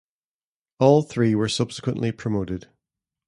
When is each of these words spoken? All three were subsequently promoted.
All 0.79 1.03
three 1.03 1.35
were 1.35 1.47
subsequently 1.47 2.11
promoted. 2.11 2.67